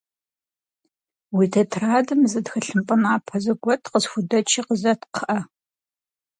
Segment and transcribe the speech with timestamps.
[1.35, 5.39] Уи тетрадым зы тхылъымпӏэ напэ зэгуэт къысхудэчи къызэт, кхъыӏэ.